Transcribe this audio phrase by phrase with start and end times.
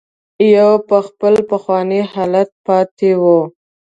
[0.55, 3.39] يوه په خپل پخواني حالت پاتې وه.